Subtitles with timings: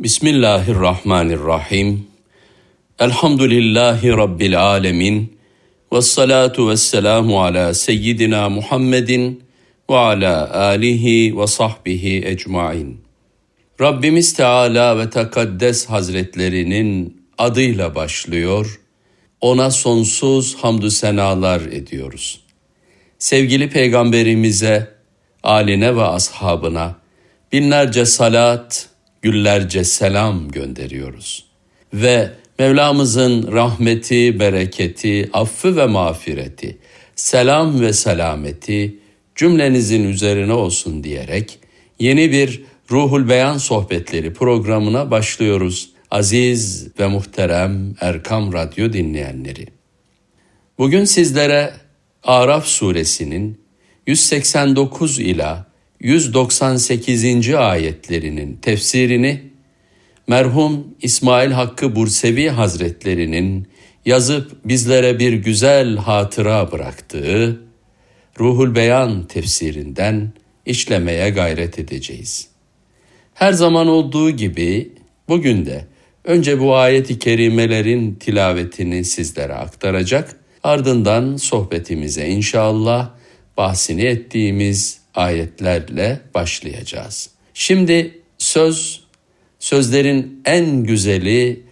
[0.00, 2.06] Bismillahirrahmanirrahim.
[2.98, 5.38] Elhamdülillahi Rabbil alemin.
[5.92, 9.44] Ve salatu ve selamu ala seyyidina Muhammedin
[9.90, 13.00] ve ala alihi ve sahbihi ecmain.
[13.80, 18.80] Rabbimiz Teala ve Tekaddes Hazretlerinin adıyla başlıyor.
[19.40, 22.40] Ona sonsuz hamdü senalar ediyoruz.
[23.18, 24.94] Sevgili Peygamberimize,
[25.42, 26.96] aline ve ashabına
[27.52, 28.89] binlerce salat,
[29.22, 31.44] güllerce selam gönderiyoruz.
[31.94, 36.78] Ve Mevlamızın rahmeti, bereketi, affı ve mağfireti,
[37.16, 38.98] selam ve selameti
[39.34, 41.58] cümlenizin üzerine olsun diyerek
[41.98, 45.90] yeni bir Ruhul Beyan sohbetleri programına başlıyoruz.
[46.10, 49.66] Aziz ve muhterem Erkam Radyo dinleyenleri.
[50.78, 51.72] Bugün sizlere
[52.22, 53.60] Araf suresinin
[54.06, 55.69] 189 ila
[56.00, 57.54] 198.
[57.54, 59.42] ayetlerinin tefsirini
[60.28, 63.68] merhum İsmail Hakkı Bursevi Hazretlerinin
[64.06, 67.60] yazıp bizlere bir güzel hatıra bıraktığı
[68.40, 70.32] Ruhul Beyan tefsirinden
[70.66, 72.48] işlemeye gayret edeceğiz.
[73.34, 74.92] Her zaman olduğu gibi
[75.28, 75.84] bugün de
[76.24, 83.10] önce bu ayet-i kerimelerin tilavetini sizlere aktaracak, ardından sohbetimize inşallah
[83.56, 87.30] bahsini ettiğimiz ayetlerle başlayacağız.
[87.54, 89.04] Şimdi söz,
[89.58, 91.62] sözlerin en güzeli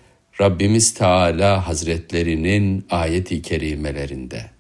[0.41, 4.51] Rabbimiz Teala Hazretlerinin ayet-i kerimelerinde.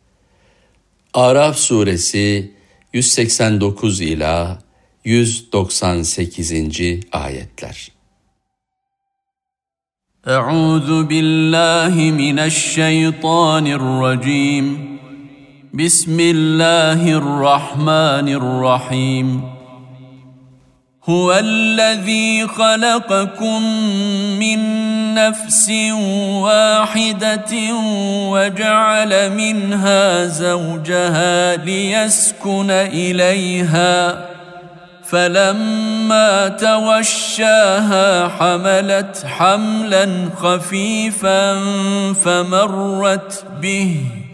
[1.14, 2.52] Araf suresi
[2.92, 4.58] 189 ila
[5.04, 6.52] 198.
[7.12, 7.92] ayetler.
[10.26, 14.97] Euzu billahi mineşşeytanirracim.
[15.74, 19.42] بسم الله الرحمن الرحيم
[21.05, 23.62] هو الذي خلقكم
[24.41, 24.58] من
[25.14, 25.70] نفس
[26.42, 27.55] واحدة
[28.33, 34.27] وجعل منها زوجها ليسكن اليها
[35.05, 41.55] فلما توشاها حملت حملا خفيفا
[42.12, 44.27] فمرت به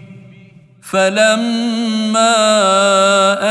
[0.94, 2.36] فلما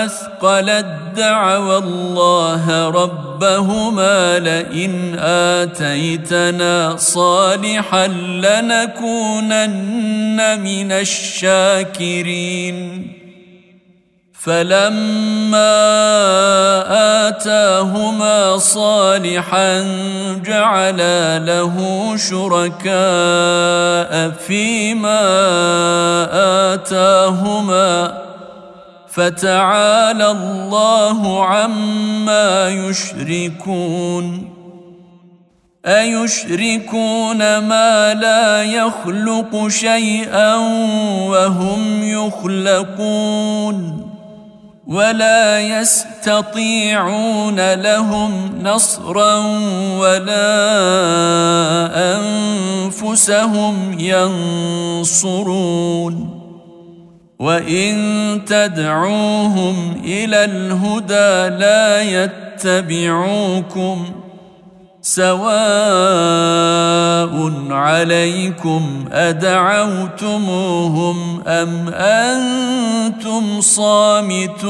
[0.06, 8.08] أثقلت دعوا الله ربهما لئن آتيتنا صالحا
[8.48, 9.80] لنكونن
[10.60, 12.78] من الشاكرين.
[14.44, 15.80] فلما
[17.28, 19.84] آتاهما صالحا
[20.46, 21.78] جعلا له
[22.18, 22.94] شركاء
[24.48, 25.24] فيما
[26.74, 28.18] آتاهما
[29.08, 34.50] فتعالى الله عما يشركون
[35.86, 40.56] أيشركون ما لا يخلق شيئا
[41.28, 44.13] وهم يخلقون
[44.94, 49.38] ولا يستطيعون لهم نصرا
[49.98, 50.54] ولا
[52.16, 55.64] أنفسهم ينصرون.
[57.40, 57.96] وإن
[58.46, 62.02] تدعوهم إلى الهدى لا
[62.64, 64.23] يتبعوكم.
[65.06, 65.44] سواء
[67.70, 70.38] عليكم أدعوتموهم
[71.48, 74.64] أم أنتم صامتون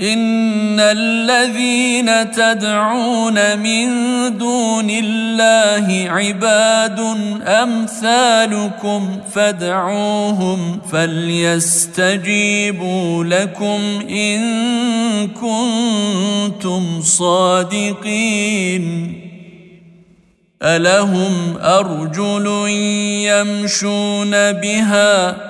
[0.00, 3.88] ان الذين تدعون من
[4.38, 7.00] دون الله عباد
[7.46, 12.04] امثالكم فادعوهم فليستجيبوا
[13.24, 13.80] لكم
[14.10, 14.40] ان
[15.28, 18.40] كنتم صادقين
[20.62, 22.46] الهم ارجل
[23.28, 25.49] يمشون بها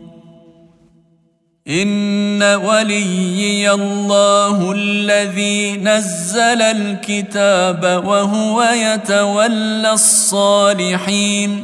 [1.67, 11.63] إن وليي الله الذي نزل الكتاب وهو يتولى الصالحين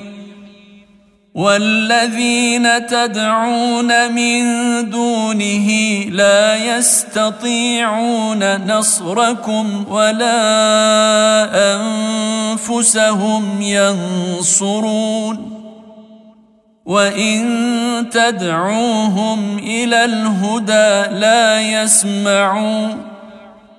[1.36, 4.44] والذين تدعون من
[4.90, 5.70] دونه
[6.10, 10.36] لا يستطيعون نصركم ولا
[11.76, 15.56] أنفسهم ينصرون
[16.88, 22.88] وان تدعوهم إلى الهدى لا يسمعوا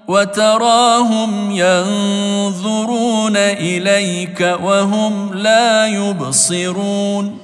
[0.08, 7.38] وتراهم ينظرون اليك وهم لا يبصرون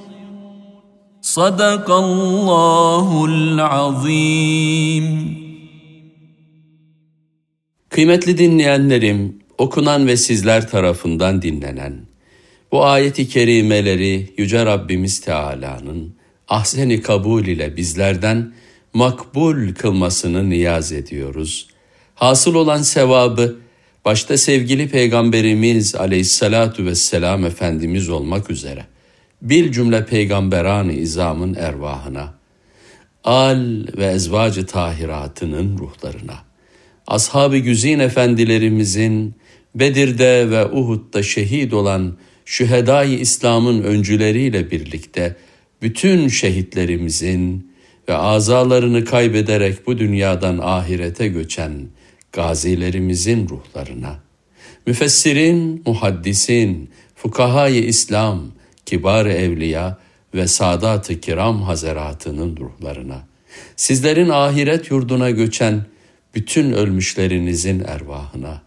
[1.21, 5.05] صدق الله العظيم
[7.89, 12.14] Kıymetli dinleyenlerim, okunan ve sizler tarafından dinlenen
[12.75, 16.15] bu ayeti kerimeleri Yüce Rabbimiz Teala'nın
[16.47, 18.53] ahseni kabul ile bizlerden
[18.93, 21.67] makbul kılmasını niyaz ediyoruz.
[22.15, 23.55] Hasıl olan sevabı
[24.05, 28.85] başta sevgili Peygamberimiz aleyhissalatu vesselam Efendimiz olmak üzere
[29.41, 32.33] bir cümle peygamberan izamın ervahına,
[33.23, 36.35] al ve ezvacı tahiratının ruhlarına,
[37.07, 39.35] ashab-ı güzin efendilerimizin
[39.75, 45.35] Bedir'de ve Uhud'da şehit olan şühedai İslam'ın öncüleriyle birlikte
[45.81, 47.71] bütün şehitlerimizin
[48.09, 51.71] ve azalarını kaybederek bu dünyadan ahirete göçen
[52.31, 54.19] gazilerimizin ruhlarına,
[54.87, 58.51] müfessirin, muhaddisin, fukahayı İslam,
[58.85, 59.97] kibar evliya
[60.35, 63.27] ve sadat-ı kiram hazaratının ruhlarına,
[63.75, 65.85] sizlerin ahiret yurduna göçen
[66.35, 68.61] bütün ölmüşlerinizin ervahına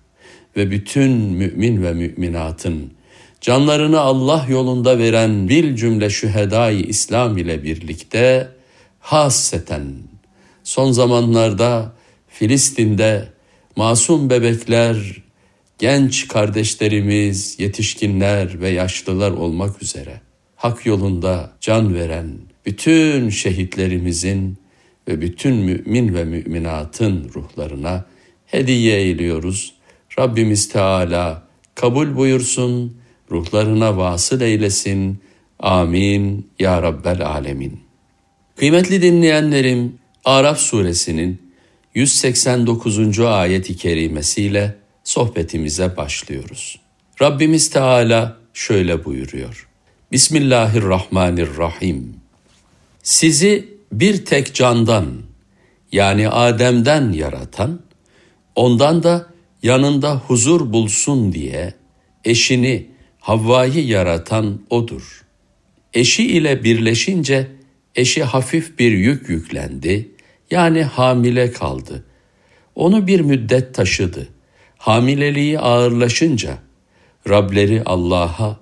[0.57, 2.98] ve bütün mümin ve müminatın
[3.41, 8.49] canlarını Allah yolunda veren bil cümle şühedai İslam ile birlikte
[9.01, 9.95] hasseten
[10.65, 11.93] son zamanlarda
[12.29, 13.29] Filistin'de
[13.77, 15.23] masum bebekler
[15.79, 20.21] genç kardeşlerimiz, yetişkinler ve yaşlılar olmak üzere
[20.57, 24.59] hak yolunda can veren bütün şehitlerimizin
[25.09, 28.05] ve bütün mümin ve müminatın ruhlarına
[28.47, 29.75] hediye eyliyoruz.
[30.19, 32.97] Rabbimiz Teala kabul buyursun,
[33.31, 35.19] ruhlarına vasıl eylesin.
[35.59, 37.81] Amin ya Rabbel Alemin.
[38.57, 41.43] Kıymetli dinleyenlerim, Araf suresinin
[41.95, 43.21] 189.
[43.21, 46.81] ayet-i kerimesiyle sohbetimize başlıyoruz.
[47.23, 49.69] Rabbimiz Teala şöyle buyuruyor.
[50.13, 52.17] Bismillahirrahmanirrahim.
[53.03, 55.07] Sizi bir tek candan
[55.93, 57.81] yani Adem'den yaratan,
[58.55, 59.27] ondan da
[59.63, 61.75] yanında huzur bulsun diye
[62.25, 62.87] eşini
[63.29, 65.25] Havva'yı yaratan odur.
[65.95, 67.49] Eşi ile birleşince
[67.95, 70.11] eşi hafif bir yük yüklendi,
[70.51, 72.05] yani hamile kaldı.
[72.75, 74.29] Onu bir müddet taşıdı.
[74.79, 76.59] Hamileliği ağırlaşınca
[77.29, 78.57] Rableri Allah'a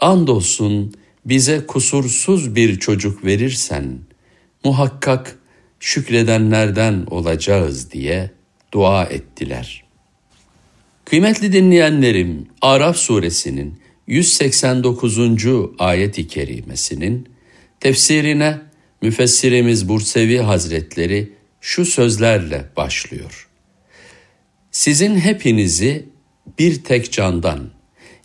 [0.00, 3.98] andolsun bize kusursuz bir çocuk verirsen
[4.64, 5.38] muhakkak
[5.80, 8.30] şükredenlerden olacağız diye
[8.72, 9.84] dua ettiler.
[11.04, 15.18] Kıymetli dinleyenlerim, Araf suresinin 189.
[15.78, 17.28] ayet-i kerimesinin
[17.80, 18.58] tefsirine
[19.02, 23.48] müfessirimiz Bursevi Hazretleri şu sözlerle başlıyor
[24.70, 26.08] sizin hepinizi
[26.58, 27.70] bir tek candan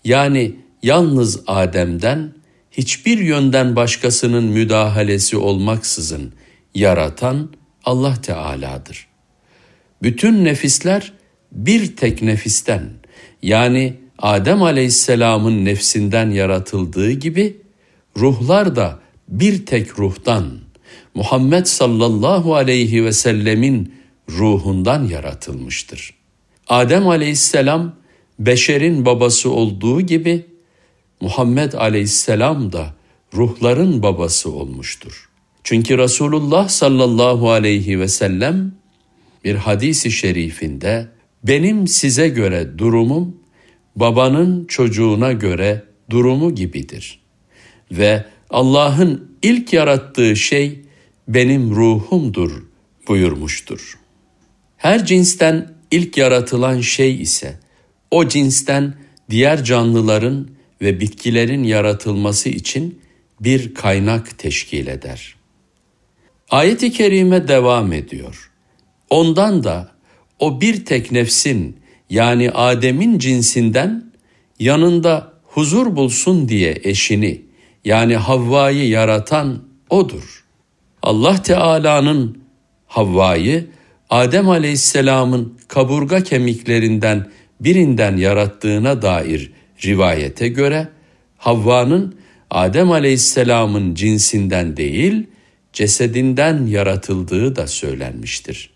[0.03, 2.33] yani yalnız Adem'den
[2.71, 6.33] hiçbir yönden başkasının müdahalesi olmaksızın
[6.75, 7.53] yaratan
[7.83, 9.07] Allah Teala'dır.
[10.03, 11.13] Bütün nefisler
[11.51, 12.89] bir tek nefisten
[13.41, 17.57] yani Adem Aleyhisselam'ın nefsinden yaratıldığı gibi
[18.17, 18.99] ruhlar da
[19.29, 20.59] bir tek ruhtan
[21.15, 23.93] Muhammed sallallahu aleyhi ve sellemin
[24.29, 26.23] ruhundan yaratılmıştır.''
[26.67, 27.95] Adem aleyhisselam
[28.39, 30.45] beşerin babası olduğu gibi
[31.21, 32.93] Muhammed aleyhisselam da
[33.33, 35.29] ruhların babası olmuştur.
[35.63, 38.71] Çünkü Resulullah sallallahu aleyhi ve sellem
[39.43, 41.07] bir hadisi şerifinde
[41.43, 43.35] benim size göre durumum
[43.95, 47.19] babanın çocuğuna göre durumu gibidir.
[47.91, 50.81] Ve Allah'ın ilk yarattığı şey
[51.27, 52.63] benim ruhumdur
[53.07, 53.99] buyurmuştur.
[54.77, 57.59] Her cinsten ilk yaratılan şey ise
[58.11, 58.93] o cinsten
[59.29, 60.47] diğer canlıların
[60.81, 62.99] ve bitkilerin yaratılması için
[63.39, 65.35] bir kaynak teşkil eder.
[66.49, 68.51] Ayet-i kerime devam ediyor.
[69.09, 69.91] Ondan da
[70.39, 71.77] o bir tek nefsin
[72.09, 74.11] yani Adem'in cinsinden
[74.59, 77.41] yanında huzur bulsun diye eşini
[77.85, 80.43] yani Havva'yı yaratan odur.
[81.01, 82.37] Allah Teala'nın
[82.87, 83.67] Havva'yı
[84.09, 89.51] Adem Aleyhisselam'ın kaburga kemiklerinden birinden yarattığına dair
[89.85, 90.87] rivayete göre
[91.37, 92.15] Havva'nın
[92.49, 95.27] Adem aleyhisselamın cinsinden değil,
[95.73, 98.72] cesedinden yaratıldığı da söylenmiştir.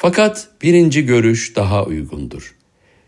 [0.00, 2.54] Fakat birinci görüş daha uygundur.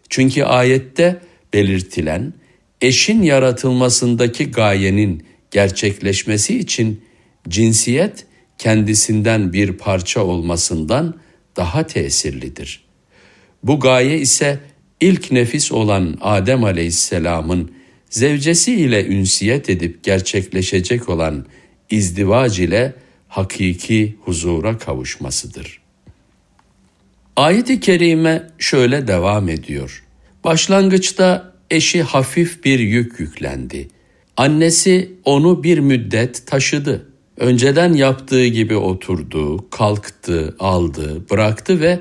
[0.08, 1.20] Çünkü ayette
[1.52, 2.32] belirtilen
[2.80, 7.00] eşin yaratılmasındaki gayenin gerçekleşmesi için
[7.48, 8.26] cinsiyet
[8.58, 11.20] kendisinden bir parça olmasından
[11.56, 12.84] daha tesirlidir.
[13.62, 14.60] Bu gaye ise
[15.00, 17.72] ilk nefis olan Adem Aleyhisselam'ın
[18.10, 21.46] zevcesi ile ünsiyet edip gerçekleşecek olan
[21.90, 22.94] izdivac ile
[23.28, 25.79] hakiki huzura kavuşmasıdır.
[27.40, 30.04] Ayet-i kerime şöyle devam ediyor.
[30.44, 33.88] Başlangıçta eşi hafif bir yük yüklendi.
[34.36, 37.08] Annesi onu bir müddet taşıdı.
[37.36, 42.00] Önceden yaptığı gibi oturdu, kalktı, aldı, bıraktı ve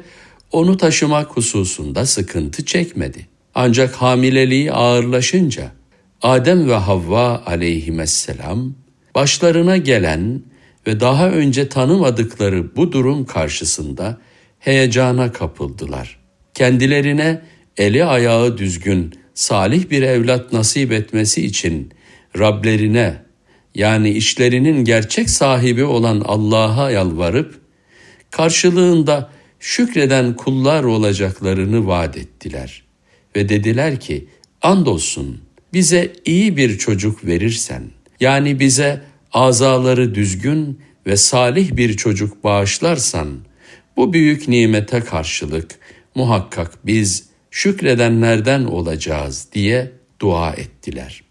[0.51, 3.27] onu taşımak hususunda sıkıntı çekmedi.
[3.55, 5.72] Ancak hamileliği ağırlaşınca
[6.22, 8.74] Adem ve Havva aleyhisselam
[9.15, 10.41] başlarına gelen
[10.88, 14.17] ve daha önce tanımadıkları bu durum karşısında
[14.59, 16.19] heyecana kapıldılar.
[16.53, 17.41] Kendilerine
[17.77, 21.91] eli ayağı düzgün, salih bir evlat nasip etmesi için
[22.39, 23.15] Rablerine
[23.75, 27.59] yani işlerinin gerçek sahibi olan Allah'a yalvarıp
[28.31, 32.83] karşılığında şükreden kullar olacaklarını vaat ettiler.
[33.35, 34.27] Ve dediler ki
[34.61, 35.41] andolsun
[35.73, 37.83] bize iyi bir çocuk verirsen
[38.19, 39.01] yani bize
[39.33, 43.27] azaları düzgün ve salih bir çocuk bağışlarsan
[44.00, 45.79] bu büyük nimete karşılık
[46.15, 49.91] muhakkak biz şükredenlerden olacağız diye
[50.22, 51.24] dua ettiler.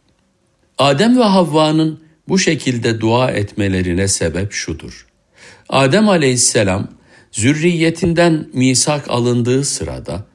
[0.79, 5.07] Adem ve Havva'nın bu şekilde dua etmelerine sebep şudur.
[5.69, 6.89] Adem aleyhisselam
[7.33, 10.27] zürriyetinden misak alındığı sırada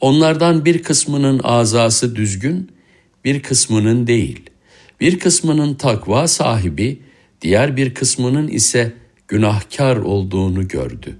[0.00, 2.70] onlardan bir kısmının azası düzgün,
[3.24, 4.50] bir kısmının değil.
[5.00, 7.02] Bir kısmının takva sahibi,
[7.42, 8.92] diğer bir kısmının ise
[9.28, 11.16] günahkar olduğunu gördü.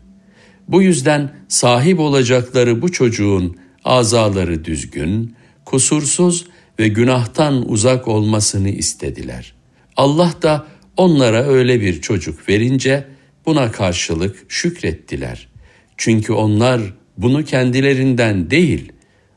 [0.69, 6.47] Bu yüzden sahip olacakları bu çocuğun azaları düzgün, kusursuz
[6.79, 9.55] ve günahtan uzak olmasını istediler.
[9.97, 13.05] Allah da onlara öyle bir çocuk verince
[13.47, 15.49] buna karşılık şükrettiler.
[15.97, 16.81] Çünkü onlar
[17.19, 18.93] bunu kendilerinden değil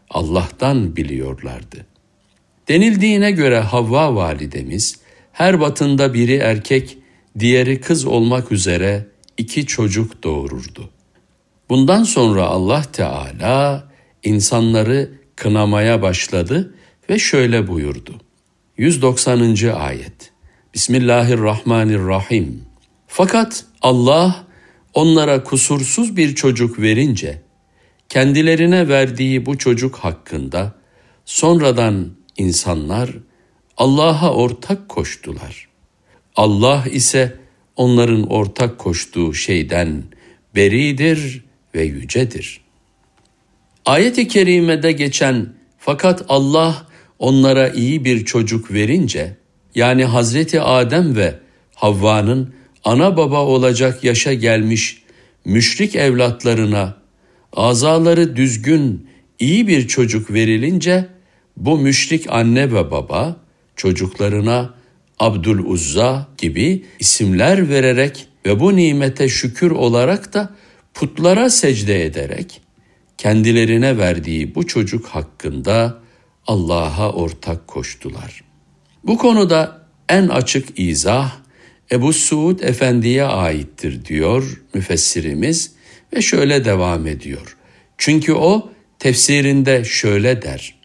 [0.10, 1.86] Allah'tan biliyorlardı.
[2.68, 5.00] Denildiğine göre Havva validemiz
[5.32, 6.98] her batında biri erkek,
[7.40, 9.08] diğeri kız olmak üzere
[9.38, 10.90] iki çocuk doğururdu.
[11.70, 13.90] Bundan sonra Allah Teala
[14.24, 16.76] insanları kınamaya başladı
[17.10, 18.22] ve şöyle buyurdu.
[18.78, 19.56] 190.
[19.76, 20.32] ayet.
[20.74, 22.64] Bismillahirrahmanirrahim.
[23.08, 24.46] Fakat Allah
[24.94, 27.42] onlara kusursuz bir çocuk verince
[28.10, 30.76] kendilerine verdiği bu çocuk hakkında
[31.26, 33.10] sonradan insanlar
[33.78, 35.70] Allah'a ortak koştular.
[36.36, 37.40] Allah ise
[37.76, 40.04] onların ortak koştuğu şeyden
[40.56, 42.62] beridir ve yücedir.
[43.86, 46.88] Ayet-i kerimede geçen fakat Allah
[47.20, 49.38] onlara iyi bir çocuk verince
[49.76, 51.36] yani Hazreti Adem ve
[51.76, 55.04] Havva'nın ana baba olacak yaşa gelmiş
[55.46, 56.98] müşrik evlatlarına
[57.54, 59.08] azaları düzgün
[59.40, 61.08] iyi bir çocuk verilince
[61.58, 63.36] bu müşrik anne ve baba
[63.76, 64.74] çocuklarına
[65.20, 70.56] Abdul Uzza gibi isimler vererek ve bu nimete şükür olarak da
[71.00, 72.62] putlara secde ederek
[73.18, 76.00] kendilerine verdiği bu çocuk hakkında
[76.48, 78.44] Allah'a ortak koştular.
[79.04, 81.32] Bu konuda en açık izah
[81.92, 85.72] Ebu Suud Efendi'ye aittir diyor müfessirimiz
[86.14, 87.58] ve şöyle devam ediyor.
[87.98, 90.76] Çünkü o tefsirinde şöyle der.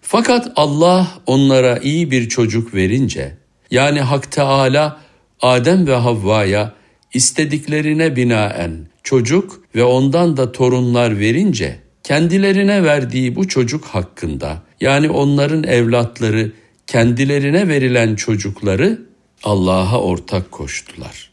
[0.00, 3.34] Fakat Allah onlara iyi bir çocuk verince
[3.70, 5.00] yani Hak Teala
[5.40, 6.74] Adem ve Havva'ya
[7.14, 15.64] istediklerine binaen çocuk ve ondan da torunlar verince kendilerine verdiği bu çocuk hakkında yani onların
[15.64, 16.52] evlatları
[16.86, 19.02] kendilerine verilen çocukları
[19.42, 21.30] Allah'a ortak koştular.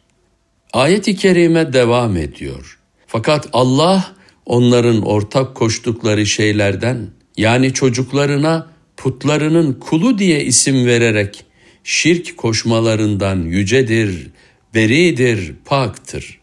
[0.73, 2.79] Ayet-i kerime devam ediyor.
[3.07, 7.07] Fakat Allah onların ortak koştukları şeylerden
[7.37, 11.45] yani çocuklarına putlarının kulu diye isim vererek
[11.83, 14.27] şirk koşmalarından yücedir,
[14.75, 16.38] beridir, paktır.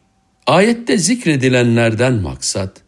[0.47, 2.83] Ayette zikredilenlerden maksat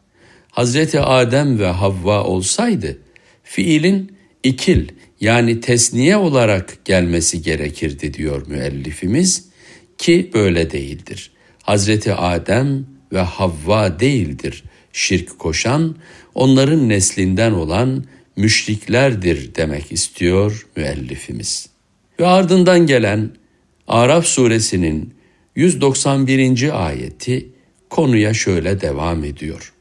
[0.51, 2.99] Hazreti Adem ve Havva olsaydı
[3.43, 4.89] fiilin ikil
[5.21, 9.49] yani tesniye olarak gelmesi gerekirdi diyor müellifimiz
[9.99, 11.31] ki böyle değildir.
[11.63, 15.97] Hazreti Adem ve Havva değildir şirk koşan,
[16.35, 18.05] onların neslinden olan
[18.37, 21.69] müşriklerdir demek istiyor müellifimiz.
[22.21, 23.31] Ve ardından gelen
[23.89, 25.18] Araf suresinin
[25.59, 26.87] 191.
[26.87, 27.49] ayeti
[27.91, 29.73] konuya şöyle devam ediyor.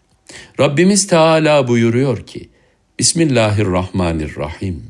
[0.59, 2.49] Rabbimiz Teala buyuruyor ki,
[2.99, 4.83] Bismillahirrahmanirrahim.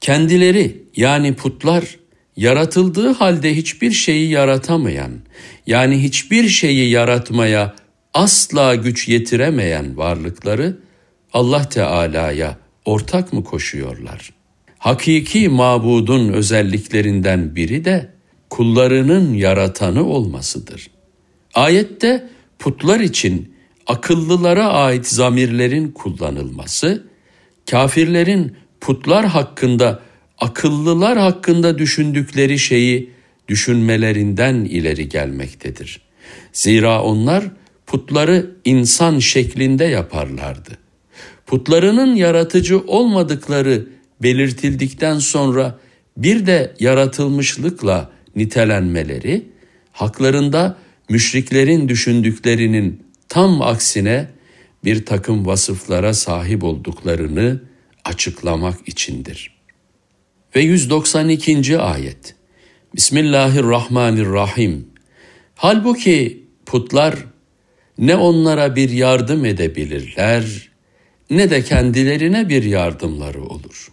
[0.00, 1.96] Kendileri yani putlar
[2.36, 5.12] yaratıldığı halde hiçbir şeyi yaratamayan,
[5.66, 7.74] yani hiçbir şeyi yaratmaya
[8.14, 10.78] asla güç yetiremeyen varlıkları
[11.32, 14.30] Allah Teala'ya ortak mı koşuyorlar?
[14.78, 18.17] Hakiki mabudun özelliklerinden biri de
[18.50, 20.90] kullarının yaratanı olmasıdır.
[21.54, 22.28] Ayette
[22.58, 23.54] putlar için
[23.86, 27.04] akıllılara ait zamirlerin kullanılması,
[27.70, 30.02] kafirlerin putlar hakkında
[30.38, 33.10] akıllılar hakkında düşündükleri şeyi
[33.48, 36.00] düşünmelerinden ileri gelmektedir.
[36.52, 37.44] Zira onlar
[37.86, 40.70] putları insan şeklinde yaparlardı.
[41.46, 43.86] Putlarının yaratıcı olmadıkları
[44.22, 45.78] belirtildikten sonra
[46.16, 49.44] bir de yaratılmışlıkla nitelenmeleri,
[49.92, 50.78] haklarında
[51.08, 54.28] müşriklerin düşündüklerinin tam aksine
[54.84, 57.60] bir takım vasıflara sahip olduklarını
[58.04, 59.58] açıklamak içindir.
[60.56, 61.78] Ve 192.
[61.78, 62.34] ayet
[62.94, 64.86] Bismillahirrahmanirrahim
[65.54, 67.16] Halbuki putlar
[67.98, 70.68] ne onlara bir yardım edebilirler
[71.30, 73.92] ne de kendilerine bir yardımları olur.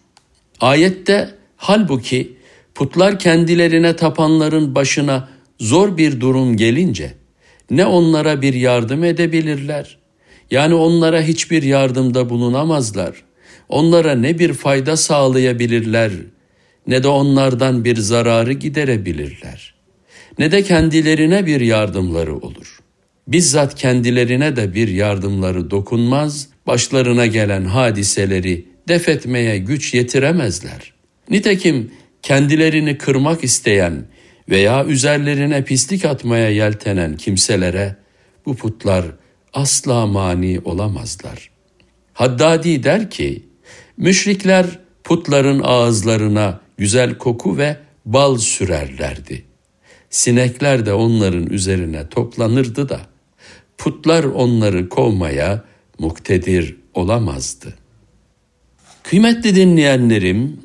[0.60, 2.38] Ayette halbuki
[2.76, 5.30] putlar kendilerine tapanların başına
[5.60, 7.14] zor bir durum gelince
[7.70, 9.98] ne onlara bir yardım edebilirler
[10.52, 13.24] yani onlara hiçbir yardımda bulunamazlar.
[13.70, 16.12] Onlara ne bir fayda sağlayabilirler
[16.88, 19.74] ne de onlardan bir zararı giderebilirler.
[20.40, 22.80] Ne de kendilerine bir yardımları olur.
[23.28, 30.94] Bizzat kendilerine de bir yardımları dokunmaz, başlarına gelen hadiseleri defetmeye güç yetiremezler.
[31.30, 31.92] Nitekim
[32.26, 34.06] kendilerini kırmak isteyen
[34.50, 37.96] veya üzerlerine pislik atmaya yeltenen kimselere
[38.46, 39.06] bu putlar
[39.54, 41.50] asla mani olamazlar.
[42.14, 43.46] Haddadi der ki,
[43.98, 44.66] müşrikler
[45.04, 49.46] putların ağızlarına güzel koku ve bal sürerlerdi.
[50.10, 53.02] Sinekler de onların üzerine toplanırdı da
[53.78, 55.64] putlar onları kovmaya
[56.00, 57.74] muktedir olamazdı.
[59.04, 60.65] Kıymetli dinleyenlerim,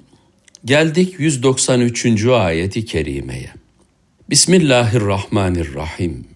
[0.65, 2.27] geldik 193.
[2.27, 3.51] ayeti kerimeye.
[4.31, 6.27] Bismillahirrahmanirrahim.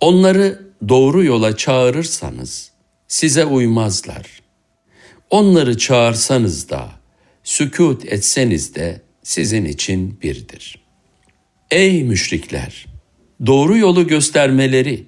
[0.00, 2.70] Onları doğru yola çağırırsanız
[3.08, 4.26] size uymazlar.
[5.30, 6.90] Onları çağırsanız da
[7.44, 10.78] sükut etseniz de sizin için birdir.
[11.70, 12.86] Ey müşrikler!
[13.46, 15.04] Doğru yolu göstermeleri,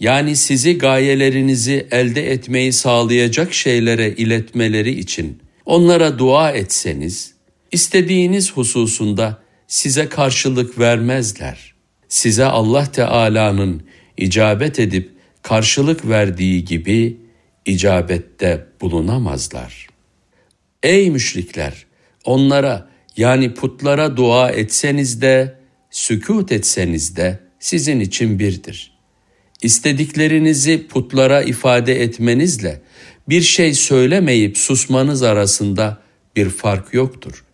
[0.00, 7.35] yani sizi gayelerinizi elde etmeyi sağlayacak şeylere iletmeleri için onlara dua etseniz,
[7.72, 11.74] istediğiniz hususunda size karşılık vermezler.
[12.08, 13.82] Size Allah Teala'nın
[14.16, 15.10] icabet edip
[15.42, 17.16] karşılık verdiği gibi
[17.66, 19.86] icabette bulunamazlar.
[20.82, 21.86] Ey müşrikler!
[22.24, 25.58] Onlara yani putlara dua etseniz de,
[25.90, 28.96] sükut etseniz de sizin için birdir.
[29.62, 32.80] İstediklerinizi putlara ifade etmenizle
[33.28, 36.02] bir şey söylemeyip susmanız arasında
[36.36, 37.45] bir fark yoktur.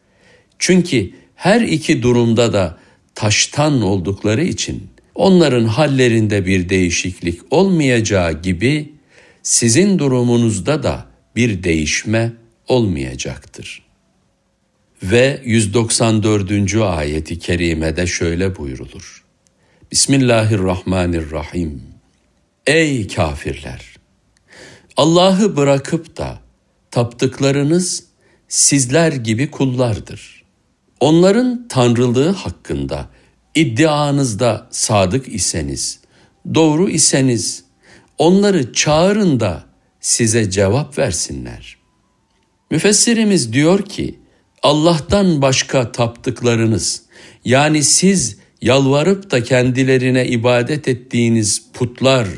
[0.63, 2.79] Çünkü her iki durumda da
[3.15, 8.93] taştan oldukları için onların hallerinde bir değişiklik olmayacağı gibi
[9.43, 12.33] sizin durumunuzda da bir değişme
[12.69, 13.83] olmayacaktır.
[15.03, 16.75] Ve 194.
[16.75, 19.25] ayeti kerimede şöyle buyrulur.
[19.93, 21.83] Bismillahirrahmanirrahim.
[22.67, 23.97] Ey kafirler!
[24.97, 26.41] Allah'ı bırakıp da
[26.91, 28.05] taptıklarınız
[28.49, 30.42] sizler gibi kullardır.
[31.03, 33.09] Onların tanrılığı hakkında
[33.55, 36.01] iddianızda sadık iseniz,
[36.55, 37.65] doğru iseniz
[38.19, 39.65] onları çağırın da
[40.01, 41.77] size cevap versinler.
[42.71, 44.19] Müfessirimiz diyor ki
[44.63, 47.03] Allah'tan başka taptıklarınız
[47.45, 52.29] yani siz yalvarıp da kendilerine ibadet ettiğiniz putlar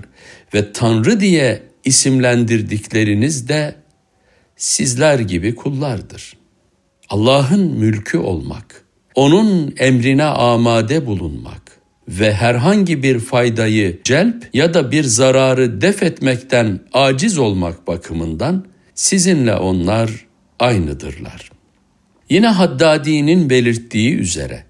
[0.55, 3.77] ve Tanrı diye isimlendirdikleriniz de
[4.57, 6.44] sizler gibi kullardır.
[7.09, 11.63] Allah'ın mülkü olmak, onun emrine amade bulunmak
[12.09, 18.65] ve herhangi bir faydayı celp ya da bir zararı def etmekten aciz olmak bakımından
[18.95, 20.27] sizinle onlar
[20.59, 21.51] aynıdırlar.
[22.31, 24.65] Yine Haddadi'nin belirttiği üzere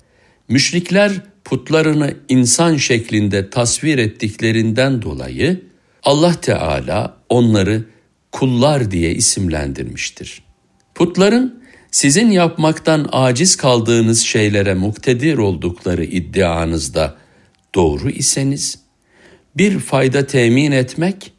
[0.49, 1.13] müşrikler
[1.45, 5.63] putlarını insan şeklinde tasvir ettiklerinden dolayı
[6.03, 7.85] Allah Teala onları
[8.33, 10.43] kullar diye isimlendirmiştir.
[10.95, 11.64] Putların
[11.95, 17.17] Sizin yapmaktan aciz kaldığınız şeylere muktedir oldukları iddianızda
[17.75, 18.79] doğru iseniz,
[19.57, 21.33] bir fayda temin etmek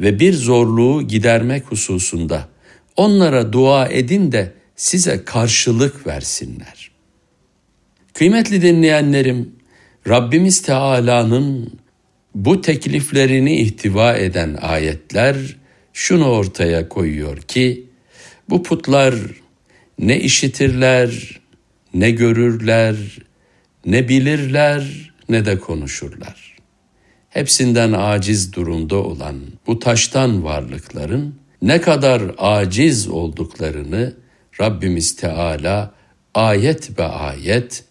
[0.00, 2.48] ve bir zorluğu gidermek hususunda
[2.96, 6.90] onlara dua edin de size karşılık versinler.
[8.14, 9.52] Kıymetli dinleyenlerim,
[10.08, 11.72] Rabbimiz Teala'nın
[12.34, 15.56] bu tekliflerini ihtiva eden ayetler
[15.92, 17.86] şunu ortaya koyuyor ki
[18.50, 19.14] bu putlar
[19.98, 21.40] ne işitirler,
[21.94, 22.96] ne görürler,
[23.86, 26.56] ne bilirler, ne de konuşurlar.
[27.28, 34.14] Hepsinden aciz durumda olan bu taştan varlıkların ne kadar aciz olduklarını
[34.60, 35.94] Rabbimiz Teala
[36.34, 37.84] ayet be ayet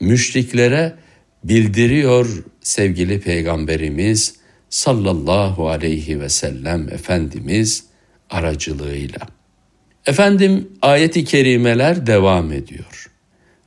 [0.00, 0.96] müşriklere
[1.44, 4.34] bildiriyor sevgili peygamberimiz
[4.70, 7.84] sallallahu aleyhi ve sellem efendimiz
[8.30, 9.39] aracılığıyla.
[10.10, 13.10] Efendim ayeti kerimeler devam ediyor.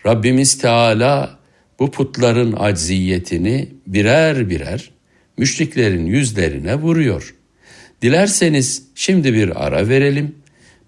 [0.05, 1.39] Rabbimiz Teala
[1.79, 4.91] bu putların acziyetini birer birer
[5.37, 7.35] müşriklerin yüzlerine vuruyor.
[8.01, 10.35] Dilerseniz şimdi bir ara verelim.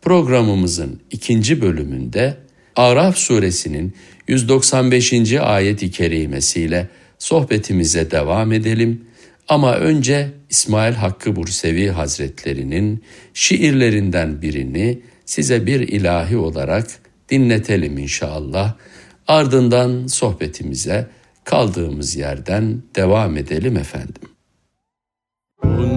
[0.01, 2.37] Programımızın ikinci bölümünde
[2.75, 3.93] Araf suresinin
[4.27, 5.33] 195.
[5.33, 6.87] ayet-i kerimesiyle
[7.19, 9.05] sohbetimize devam edelim.
[9.47, 16.87] Ama önce İsmail Hakkı Bursevi Hazretlerinin şiirlerinden birini size bir ilahi olarak
[17.29, 18.73] dinletelim inşallah.
[19.27, 21.07] Ardından sohbetimize
[21.43, 24.21] kaldığımız yerden devam edelim efendim.
[25.63, 25.94] Bunca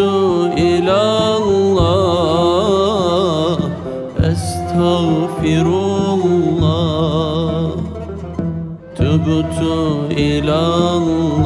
[0.00, 2.00] tübtü ilallah
[4.30, 4.96] estağfirullah.
[8.96, 9.76] Tübtü
[10.16, 11.40] ilallah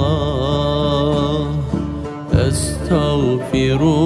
[2.49, 4.04] estağfirullah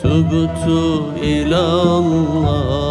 [0.02, 0.82] Tübtü
[1.26, 2.85] ilallah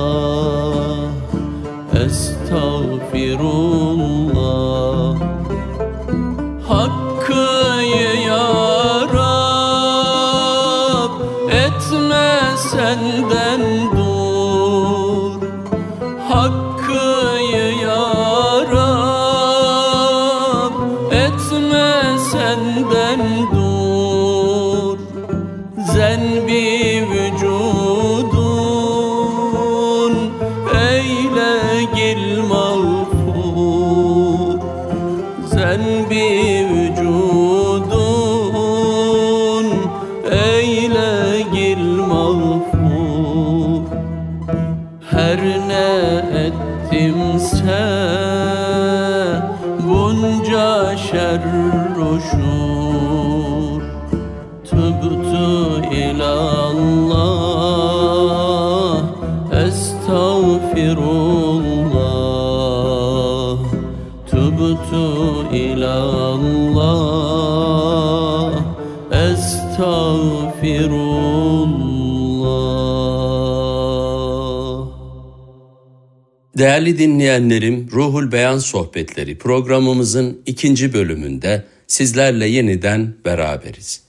[76.84, 84.02] Değerli dinleyenlerim, Ruhul Beyan Sohbetleri programımızın ikinci bölümünde sizlerle yeniden beraberiz.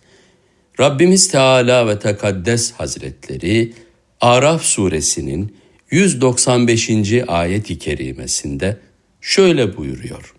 [0.80, 3.74] Rabbimiz Teala ve Tekaddes Hazretleri
[4.22, 5.56] Araf suresinin
[5.92, 6.90] 195.
[7.28, 8.78] ayet-i kerimesinde
[9.22, 10.36] şöyle buyuruyor.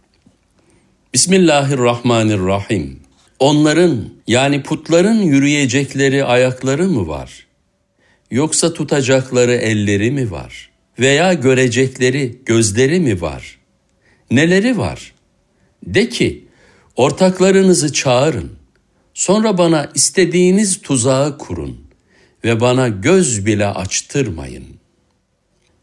[1.15, 3.01] Bismillahirrahmanirrahim.
[3.39, 7.47] Onların yani putların yürüyecekleri ayakları mı var?
[8.31, 10.76] Yoksa tutacakları elleri mi var?
[10.99, 13.59] Veya görecekleri gözleri mi var?
[14.31, 15.13] Neleri var?
[15.87, 16.45] De ki,
[16.97, 18.53] ortaklarınızı çağırın.
[19.15, 21.87] Sonra bana istediğiniz tuzağı kurun
[22.45, 24.65] ve bana göz bile açtırmayın.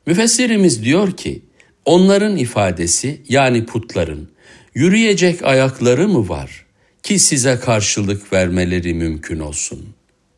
[0.05, 1.41] Müfessirimiz diyor ki,
[1.85, 4.29] onların ifadesi yani putların
[4.75, 6.65] yürüyecek ayakları mı var
[7.03, 9.85] ki size karşılık vermeleri mümkün olsun?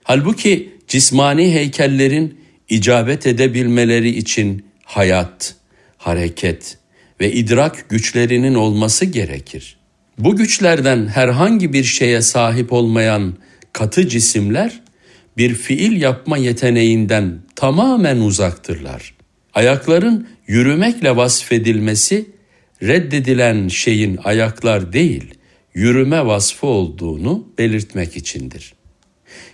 [0.03, 5.55] Halbuki cismani heykellerin icabet edebilmeleri için hayat,
[5.97, 6.77] hareket
[7.21, 9.77] ve idrak güçlerinin olması gerekir.
[10.17, 13.33] Bu güçlerden herhangi bir şeye sahip olmayan
[13.73, 14.81] katı cisimler
[15.37, 19.13] bir fiil yapma yeteneğinden tamamen uzaktırlar.
[19.53, 22.25] Ayakların yürümekle vasfedilmesi
[22.83, 25.33] reddedilen şeyin ayaklar değil,
[25.73, 28.74] yürüme vasfı olduğunu belirtmek içindir.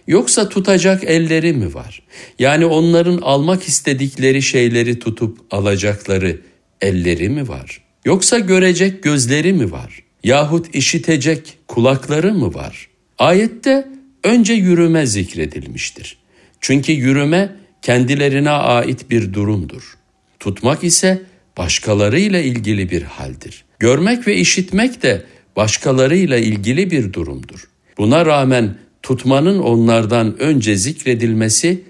[0.08, 2.02] Yoksa tutacak elleri mi var?
[2.40, 6.42] Yani onların almak istedikleri şeyleri tutup alacakları
[6.82, 7.82] elleri mi var?
[8.06, 10.04] Yoksa görecek gözleri mi var?
[10.24, 12.88] Yahut işitecek kulakları mı var?
[13.18, 13.88] Ayette
[14.24, 16.18] önce yürüme zikredilmiştir.
[16.62, 19.98] Çünkü yürüme kendilerine ait bir durumdur.
[20.40, 21.22] Tutmak ise
[21.58, 23.64] başkalarıyla ilgili bir haldir.
[23.80, 27.68] Görmek ve işitmek de başkalarıyla ilgili bir durumdur.
[27.98, 31.82] Buna rağmen tutmanın onlardan önce zikredilmesi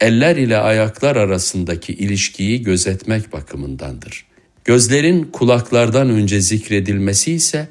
[0.00, 4.26] eller ile ayaklar arasındaki ilişkiyi gözetmek bakımındandır.
[4.64, 7.68] Gözlerin kulaklardan önce zikredilmesi ise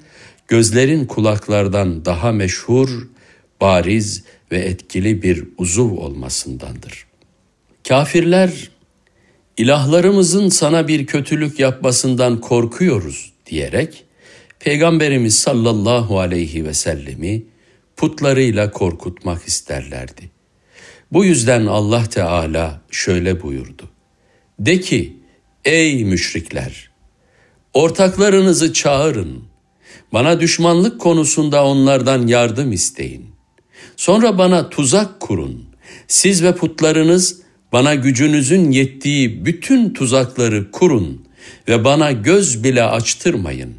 [0.48, 3.08] gözlerin kulaklardan daha meşhur,
[3.62, 7.06] bariz ve etkili bir uzuv olmasındandır.
[7.88, 8.70] Kafirler
[9.58, 14.06] ilahlarımızın sana bir kötülük yapmasından korkuyoruz diyerek
[14.60, 17.44] Peygamberimiz sallallahu aleyhi ve sellemi
[18.00, 20.30] putlarıyla korkutmak isterlerdi.
[21.12, 23.90] Bu yüzden Allah Teala şöyle buyurdu.
[24.60, 25.18] De ki
[25.66, 26.90] ey müşrikler
[27.74, 29.44] ortaklarınızı çağırın
[30.14, 33.26] bana düşmanlık konusunda onlardan yardım isteyin.
[33.98, 35.66] Sonra bana tuzak kurun.
[36.08, 41.26] Siz ve putlarınız bana gücünüzün yettiği bütün tuzakları kurun
[41.68, 43.74] ve bana göz bile açtırmayın.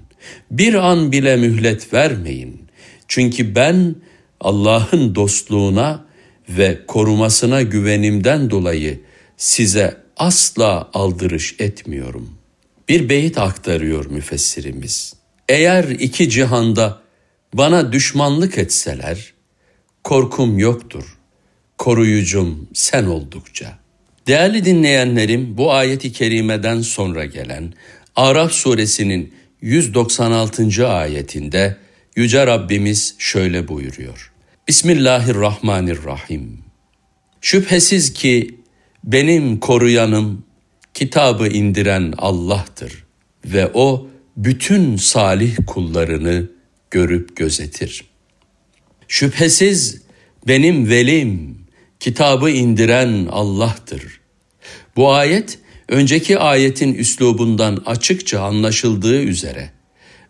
[0.51, 2.61] Bir an bile mühlet vermeyin.
[3.09, 3.95] Çünkü ben
[4.41, 6.05] Allah'ın dostluğuna
[6.49, 9.01] ve korumasına güvenimden dolayı
[9.37, 12.31] size asla aldırış etmiyorum.
[12.89, 15.15] Bir beyit aktarıyor müfessirimiz.
[15.49, 17.01] Eğer iki cihanda
[17.55, 19.33] bana düşmanlık etseler,
[20.05, 21.19] korkum yoktur,
[21.79, 23.79] koruyucum sen oldukça.
[24.27, 27.73] Değerli dinleyenlerim, bu ayeti kerimeden sonra gelen
[28.17, 30.89] Araf suresinin 196.
[30.89, 31.77] ayetinde
[32.17, 34.30] Yüce Rabbimiz şöyle buyuruyor.
[34.69, 36.59] Bismillahirrahmanirrahim.
[37.41, 38.59] Şüphesiz ki
[39.05, 40.45] benim koruyanım,
[40.95, 43.05] kitabı indiren Allah'tır
[43.45, 46.51] ve O bütün salih kullarını
[46.91, 48.05] görüp gözetir.
[49.09, 50.03] Şüphesiz
[50.47, 51.59] benim velim,
[52.01, 54.21] kitabı indiren Allah'tır.
[54.97, 59.71] Bu ayet önceki ayetin üslubundan açıkça anlaşıldığı üzere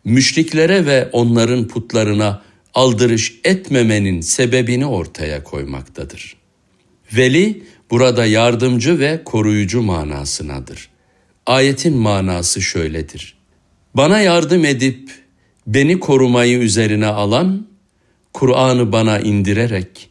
[0.04, 2.42] müşriklere ve onların putlarına
[2.74, 6.36] aldırış etmemenin sebebini ortaya koymaktadır.
[7.12, 10.88] Veli burada yardımcı ve koruyucu manasınadır.
[11.46, 13.36] Ayetin manası şöyledir.
[13.94, 15.10] Bana yardım edip
[15.66, 17.66] beni korumayı üzerine alan,
[18.32, 20.10] Kur'an'ı bana indirerek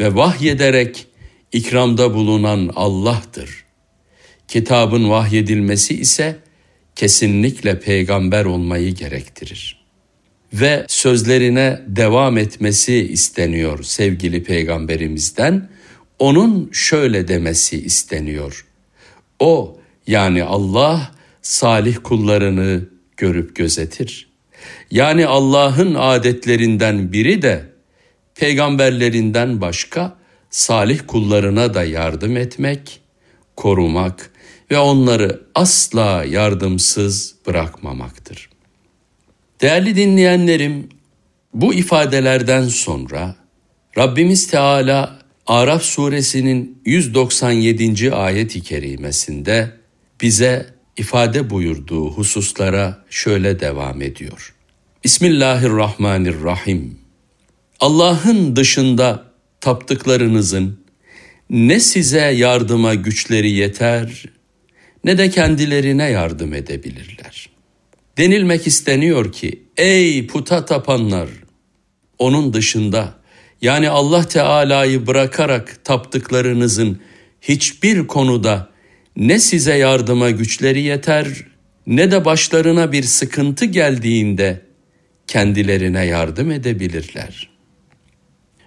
[0.00, 1.06] ve vahyederek
[1.52, 3.64] ikramda bulunan Allah'tır.
[4.48, 6.36] Kitabın vahyedilmesi ise
[6.96, 9.75] kesinlikle peygamber olmayı gerektirir.
[10.52, 15.68] Ve sözlerine devam etmesi isteniyor sevgili peygamberimizden.
[16.18, 18.66] Onun şöyle demesi isteniyor.
[19.38, 21.10] O yani Allah
[21.42, 24.28] salih kullarını görüp gözetir.
[24.90, 27.64] Yani Allah'ın adetlerinden biri de
[28.34, 30.16] peygamberlerinden başka
[30.50, 33.00] salih kullarına da yardım etmek,
[33.56, 34.30] korumak
[34.70, 38.55] ve onları asla yardımsız bırakmamaktır.
[39.60, 40.88] Değerli dinleyenlerim,
[41.54, 43.36] bu ifadelerden sonra
[43.98, 48.12] Rabbimiz Teala Araf suresinin 197.
[48.12, 49.70] ayet-i kerimesinde
[50.20, 50.66] bize
[50.96, 54.54] ifade buyurduğu hususlara şöyle devam ediyor.
[55.04, 56.98] Bismillahirrahmanirrahim.
[57.80, 59.24] Allah'ın dışında
[59.60, 60.80] taptıklarınızın
[61.50, 64.24] ne size yardıma güçleri yeter
[65.04, 67.55] ne de kendilerine yardım edebilirler.
[68.16, 71.28] Denilmek isteniyor ki ey puta tapanlar
[72.18, 73.14] onun dışında
[73.62, 77.00] yani Allah Teala'yı bırakarak taptıklarınızın
[77.40, 78.68] hiçbir konuda
[79.16, 81.26] ne size yardıma güçleri yeter
[81.86, 84.62] ne de başlarına bir sıkıntı geldiğinde
[85.26, 87.50] kendilerine yardım edebilirler.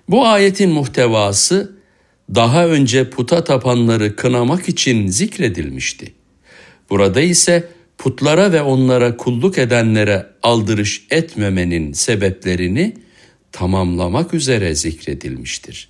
[0.09, 1.79] Bu ayetin muhtevası
[2.35, 6.13] daha önce puta tapanları kınamak için zikredilmişti.
[6.89, 7.67] Burada ise
[7.99, 12.93] putlara ve onlara kulluk edenlere aldırış etmemenin sebeplerini
[13.51, 15.89] tamamlamak üzere zikredilmiştir.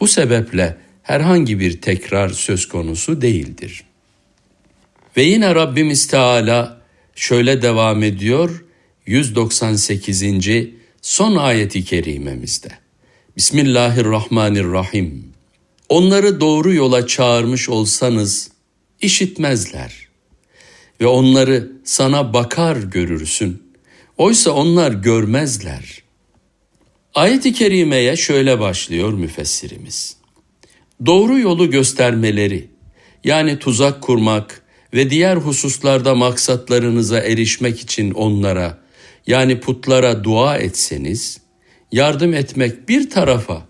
[0.00, 3.84] Bu sebeple herhangi bir tekrar söz konusu değildir.
[5.16, 6.80] Ve yine Rabbimiz Teala
[7.14, 8.64] şöyle devam ediyor
[9.06, 10.24] 198.
[11.02, 12.68] son ayeti kerimemizde.
[13.36, 15.24] Bismillahirrahmanirrahim.
[15.88, 18.50] Onları doğru yola çağırmış olsanız
[19.00, 20.07] işitmezler
[21.00, 23.62] ve onları sana bakar görürsün.
[24.16, 26.02] Oysa onlar görmezler.
[27.14, 30.16] Ayet-i kerimeye şöyle başlıyor müfessirimiz.
[31.06, 32.68] Doğru yolu göstermeleri
[33.24, 34.62] yani tuzak kurmak
[34.94, 38.78] ve diğer hususlarda maksatlarınıza erişmek için onlara
[39.26, 41.40] yani putlara dua etseniz
[41.92, 43.66] yardım etmek bir tarafa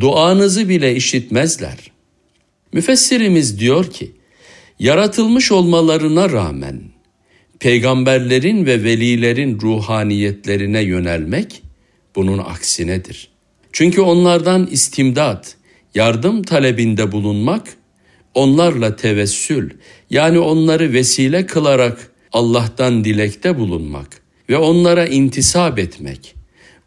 [0.00, 1.78] duanızı bile işitmezler.
[2.72, 4.12] Müfessirimiz diyor ki
[4.82, 6.80] yaratılmış olmalarına rağmen
[7.60, 11.62] peygamberlerin ve velilerin ruhaniyetlerine yönelmek
[12.16, 13.28] bunun aksinedir.
[13.72, 15.56] Çünkü onlardan istimdat,
[15.94, 17.68] yardım talebinde bulunmak,
[18.34, 19.70] onlarla tevessül
[20.10, 24.08] yani onları vesile kılarak Allah'tan dilekte bulunmak
[24.48, 26.34] ve onlara intisap etmek,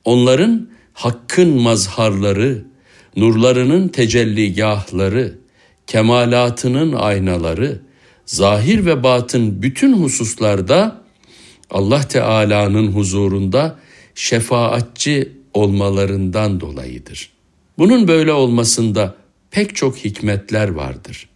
[0.06, 2.66] onların hakkın mazharları,
[3.16, 5.38] nurlarının tecelligahları,
[5.88, 7.85] kemalatının aynaları,
[8.26, 11.02] zahir ve batın bütün hususlarda
[11.70, 13.80] Allah Teala'nın huzurunda
[14.16, 17.30] şefaatçi olmalarından dolayıdır.
[17.78, 19.16] Bunun böyle olmasında
[19.52, 21.30] pek çok hikmetler vardır.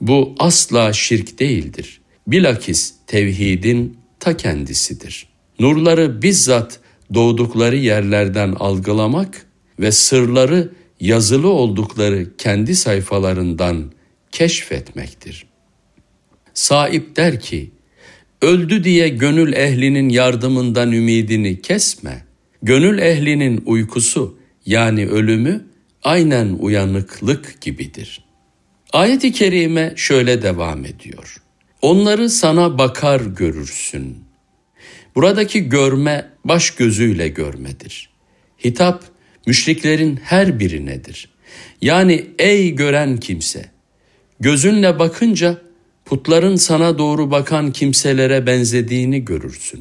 [0.00, 2.00] Bu asla şirk değildir.
[2.26, 5.28] Bilakis tevhidin ta kendisidir.
[5.60, 6.80] Nurları bizzat
[7.14, 9.46] doğdukları yerlerden algılamak
[9.80, 13.92] ve sırları yazılı oldukları kendi sayfalarından
[14.32, 15.46] keşfetmektir.
[16.54, 17.70] Sahip der ki,
[18.42, 22.24] öldü diye gönül ehlinin yardımından ümidini kesme.
[22.62, 25.64] Gönül ehlinin uykusu yani ölümü
[26.02, 28.24] aynen uyanıklık gibidir.
[28.92, 31.36] Ayet-i kerime şöyle devam ediyor.
[31.82, 34.18] Onları sana bakar görürsün.
[35.14, 38.10] Buradaki görme baş gözüyle görmedir.
[38.64, 39.04] Hitap
[39.46, 41.28] müşriklerin her birinedir.
[41.80, 43.74] Yani ey gören kimse,
[44.40, 45.58] Gözünle bakınca
[46.04, 49.80] putların sana doğru bakan kimselere benzediğini görürsün.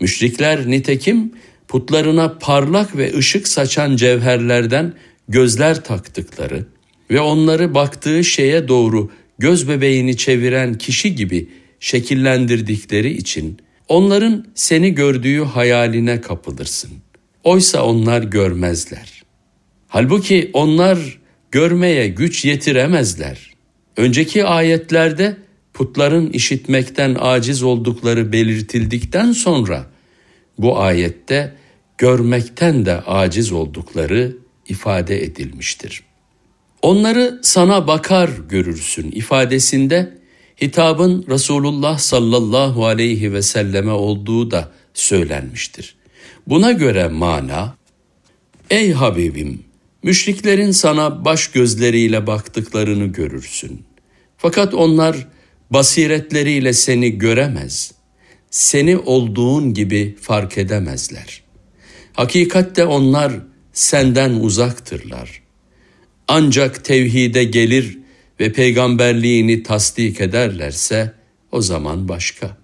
[0.00, 1.32] Müşrikler nitekim
[1.68, 4.92] putlarına parlak ve ışık saçan cevherlerden
[5.28, 6.66] gözler taktıkları
[7.10, 11.48] ve onları baktığı şeye doğru göz bebeğini çeviren kişi gibi
[11.80, 13.58] şekillendirdikleri için
[13.88, 16.90] onların seni gördüğü hayaline kapılırsın.
[17.44, 19.22] Oysa onlar görmezler.
[19.88, 21.18] Halbuki onlar
[21.50, 23.52] görmeye güç yetiremezler.
[23.96, 25.36] Önceki ayetlerde
[25.82, 29.86] putların işitmekten aciz oldukları belirtildikten sonra
[30.58, 31.54] bu ayette
[31.98, 34.36] görmekten de aciz oldukları
[34.68, 36.02] ifade edilmiştir.
[36.82, 40.18] Onları sana bakar görürsün ifadesinde
[40.62, 45.94] hitabın Resulullah sallallahu aleyhi ve selleme olduğu da söylenmiştir.
[46.46, 47.76] Buna göre mana,
[48.70, 49.64] Ey Habibim,
[50.02, 53.84] müşriklerin sana baş gözleriyle baktıklarını görürsün.
[54.38, 55.28] Fakat onlar
[55.72, 57.92] basiretleriyle seni göremez,
[58.50, 61.42] seni olduğun gibi fark edemezler.
[62.12, 63.32] Hakikatte onlar
[63.72, 65.42] senden uzaktırlar.
[66.28, 67.98] Ancak tevhide gelir
[68.40, 71.12] ve peygamberliğini tasdik ederlerse
[71.52, 72.56] o zaman başka.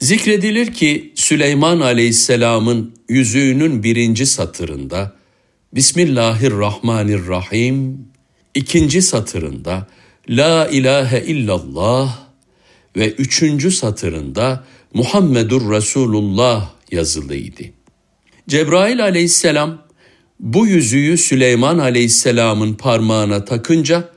[0.00, 5.16] Zikredilir ki Süleyman aleyhisselamın yüzüğünün birinci satırında
[5.72, 8.08] Bismillahirrahmanirrahim
[8.54, 9.86] ikinci satırında
[10.28, 12.18] La ilahe illallah
[12.96, 14.64] ve üçüncü satırında
[14.94, 17.62] Muhammedur Resulullah yazılıydı.
[18.48, 19.82] Cebrail aleyhisselam
[20.40, 24.08] bu yüzüğü Süleyman aleyhisselamın parmağına takınca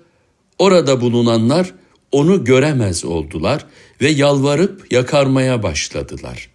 [0.60, 1.74] orada bulunanlar
[2.12, 3.66] onu göremez oldular
[4.02, 6.50] ve yalvarıp yakarmaya başladılar.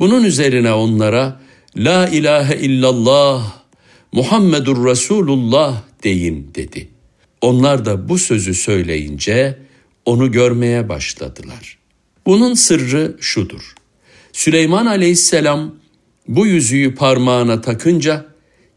[0.00, 1.40] Bunun üzerine onlara
[1.76, 3.52] La ilahe illallah
[4.12, 6.88] Muhammedur Resulullah deyin dedi.
[7.40, 9.58] Onlar da bu sözü söyleyince
[10.04, 11.78] onu görmeye başladılar.
[12.26, 13.74] Bunun sırrı şudur.
[14.32, 15.74] Süleyman aleyhisselam
[16.28, 18.26] bu yüzüğü parmağına takınca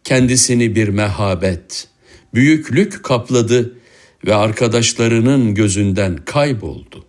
[0.04, 1.88] kendisini bir mehabet,
[2.34, 3.78] büyüklük kapladı
[4.26, 7.06] ve arkadaşlarının gözünden kayboldu.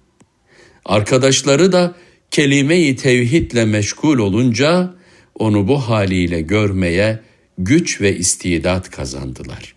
[0.84, 1.94] Arkadaşları da
[2.30, 4.94] kelime-i tevhidle meşgul olunca
[5.34, 7.20] onu bu haliyle görmeye
[7.58, 9.73] güç ve istidat kazandılar.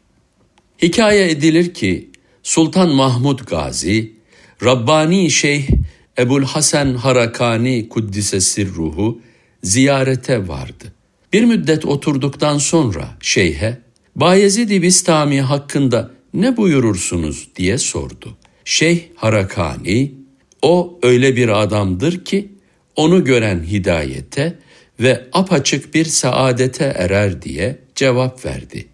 [0.81, 2.09] Hikaye edilir ki
[2.43, 4.13] Sultan Mahmud Gazi,
[4.63, 5.67] Rabbani Şeyh
[6.19, 9.21] Ebul Hasan Harakani Kuddise Sirruhu
[9.63, 10.93] ziyarete vardı.
[11.33, 13.77] Bir müddet oturduktan sonra şeyhe,
[14.15, 18.37] Bayezid-i Bistami hakkında ne buyurursunuz diye sordu.
[18.65, 20.13] Şeyh Harakani,
[20.61, 22.51] o öyle bir adamdır ki
[22.95, 24.59] onu gören hidayete
[24.99, 28.87] ve apaçık bir saadete erer diye cevap verdi.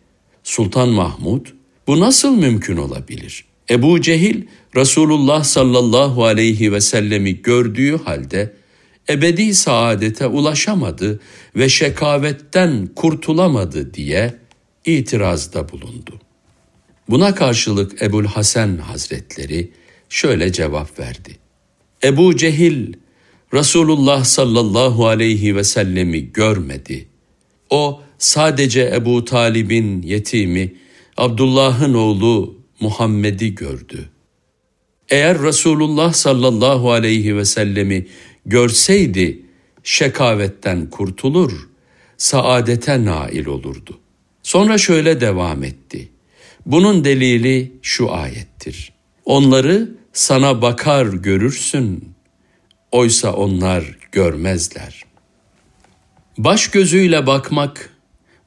[0.43, 1.45] Sultan Mahmud,
[1.87, 3.45] bu nasıl mümkün olabilir?
[3.69, 4.41] Ebu Cehil,
[4.75, 8.53] Resulullah sallallahu aleyhi ve sellemi gördüğü halde
[9.09, 11.19] ebedi saadete ulaşamadı
[11.55, 14.35] ve şekavetten kurtulamadı diye
[14.85, 16.19] itirazda bulundu.
[17.09, 19.71] Buna karşılık Ebul Hasan Hazretleri
[20.09, 21.37] şöyle cevap verdi.
[22.03, 22.93] Ebu Cehil
[23.53, 27.07] Resulullah sallallahu aleyhi ve sellemi görmedi.
[27.69, 30.73] O sadece Ebu Talib'in yetimi
[31.17, 34.09] Abdullah'ın oğlu Muhammed'i gördü.
[35.09, 38.07] Eğer Resulullah sallallahu aleyhi ve sellemi
[38.45, 39.41] görseydi
[39.83, 41.69] şekavetten kurtulur,
[42.17, 43.99] saadete nail olurdu.
[44.43, 46.09] Sonra şöyle devam etti.
[46.65, 48.93] Bunun delili şu ayettir.
[49.25, 52.09] Onları sana bakar görürsün,
[52.91, 55.03] oysa onlar görmezler.
[56.37, 57.89] Baş gözüyle bakmak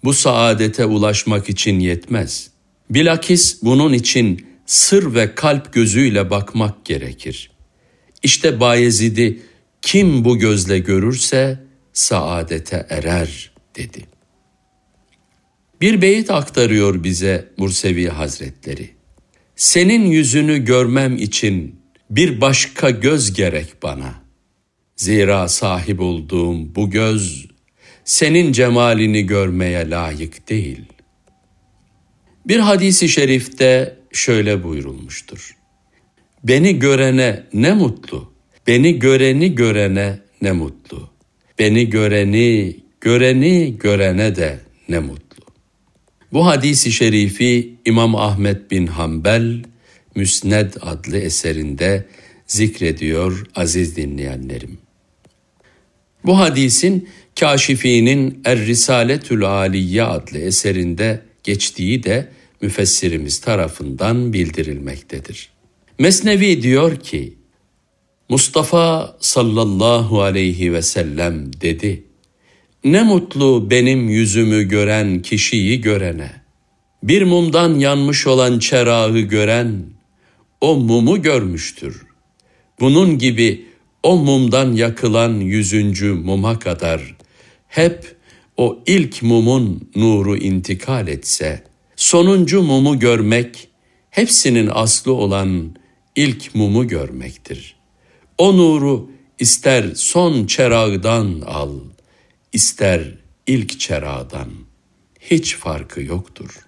[0.05, 2.56] bu saadete ulaşmak için yetmez.
[2.91, 7.51] Bilakis bunun için sır ve kalp gözüyle bakmak gerekir.
[8.23, 9.43] İşte Bayezid'i
[9.83, 11.59] kim bu gözle görürse
[11.93, 14.07] saadete erer dedi.
[15.81, 18.91] Bir beyit aktarıyor bize Bursevi Hazretleri.
[19.57, 21.81] Senin yüzünü görmem için
[22.11, 24.15] bir başka göz gerek bana.
[24.97, 27.47] Zira sahip olduğum bu göz
[28.05, 30.85] senin cemalini görmeye layık değil.
[32.49, 35.57] Bir hadisi şerifte şöyle buyurulmuştur.
[36.45, 38.33] Beni görene ne mutlu,
[38.67, 41.11] beni göreni görene ne mutlu.
[41.59, 45.45] Beni göreni, göreni görene de ne mutlu.
[46.33, 49.63] Bu hadisi şerifi İmam Ahmet bin Hanbel
[50.15, 52.07] Müsned adlı eserinde
[52.47, 54.79] zikrediyor aziz dinleyenlerim.
[56.25, 57.09] Bu hadisin
[57.41, 65.51] Kaşifi'nin Er Risaletül Aliye adlı eserinde geçtiği de müfessirimiz tarafından bildirilmektedir.
[65.99, 67.35] Mesnevi diyor ki,
[68.29, 72.05] Mustafa sallallahu aleyhi ve sellem dedi,
[72.85, 76.31] ne mutlu benim yüzümü gören kişiyi görene.
[77.03, 79.85] Bir mumdan yanmış olan çerağı gören,
[80.61, 82.07] o mumu görmüştür.
[82.81, 83.67] Bunun gibi
[84.03, 87.17] o mumdan yakılan yüzüncü muma kadar
[87.69, 88.17] hep
[88.57, 91.63] o ilk mumun nuru intikal etse,
[91.97, 93.69] sonuncu mumu görmek,
[94.11, 95.77] hepsinin aslı olan
[96.17, 97.77] ilk mumu görmektir.
[98.39, 101.75] O nuru ister son çerağdan al,
[102.53, 103.03] ister
[103.47, 104.49] ilk çerağdan.
[105.21, 106.59] Hiç farkı yoktur.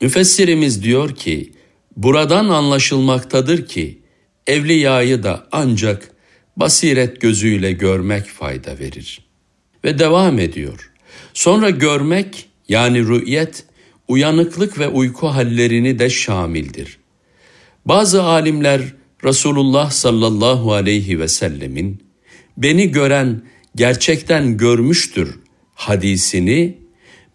[0.00, 1.52] Müfessirimiz diyor ki,
[1.96, 4.02] buradan anlaşılmaktadır ki,
[4.46, 6.10] evliyayı da ancak
[6.56, 9.20] basiret gözüyle görmek fayda verir.
[9.84, 10.92] Ve devam ediyor.
[11.34, 13.64] Sonra görmek yani rü'yet
[14.08, 16.98] uyanıklık ve uyku hallerini de şamildir.
[17.84, 18.80] Bazı alimler
[19.24, 22.02] Resulullah sallallahu aleyhi ve sellemin
[22.56, 23.42] beni gören
[23.76, 25.38] gerçekten görmüştür
[25.74, 26.78] hadisini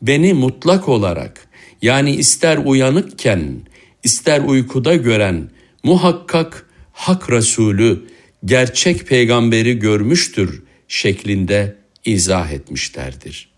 [0.02, 1.48] beni mutlak olarak
[1.82, 3.62] yani ister uyanıkken
[4.04, 5.50] ister uykuda gören
[5.84, 8.06] muhakkak hak Resulü
[8.46, 13.52] gerçek peygamberi görmüştür şeklinde izah etmişlerdir.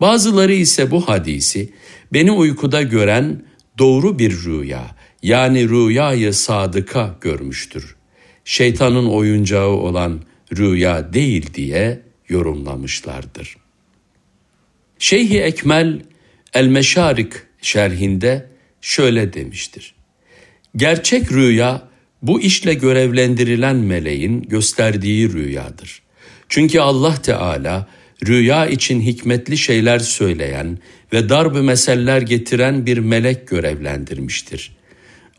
[0.00, 1.72] Bazıları ise bu hadisi
[2.14, 3.42] beni uykuda gören
[3.78, 7.96] doğru bir rüya yani rüyayı sadıka görmüştür.
[8.44, 10.20] Şeytanın oyuncağı olan
[10.56, 13.56] rüya değil diye yorumlamışlardır.
[14.98, 16.02] Şeyhi Ekmel
[16.54, 18.50] El-Meşarik şerhinde
[18.80, 19.94] şöyle demiştir.
[20.76, 21.88] Gerçek rüya
[22.22, 26.02] bu işle görevlendirilen meleğin gösterdiği rüyadır.
[26.48, 27.88] Çünkü Allah Teala
[28.26, 30.78] rüya için hikmetli şeyler söyleyen
[31.12, 34.76] ve darb meseller getiren bir melek görevlendirmiştir.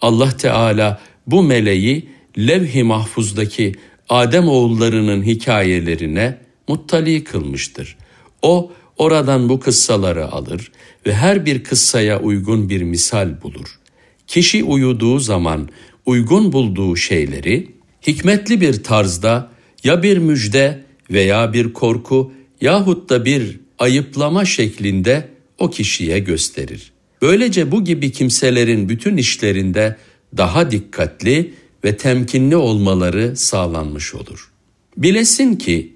[0.02, 3.76] Allah Teala bu meleği levh-i mahfuzdaki
[4.10, 7.98] Adem oğullarının hikayelerine muttali kılmıştır.
[8.42, 10.72] O oradan bu kıssaları alır
[11.06, 13.80] ve her bir kıssaya uygun bir misal bulur.
[14.28, 15.70] Kişi uyuduğu zaman
[16.06, 17.72] uygun bulduğu şeyleri
[18.08, 19.52] hikmetli bir tarzda
[19.84, 26.92] ya bir müjde veya bir korku yahut da bir ayıplama şeklinde o kişiye gösterir.
[27.22, 29.96] Böylece bu gibi kimselerin bütün işlerinde
[30.38, 31.54] daha dikkatli
[31.84, 34.52] ve temkinli olmaları sağlanmış olur.
[34.98, 35.94] Bilesin ki